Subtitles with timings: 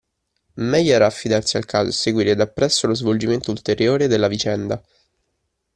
[0.55, 4.81] Meglio era affidarsi al caso e seguire dappresso lo svolgimento ulteriore della vicenda.